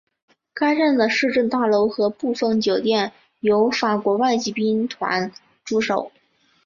[0.55, 5.31] 该镇的市政大楼和部分酒店有法国外籍兵团
[5.63, 6.11] 驻守。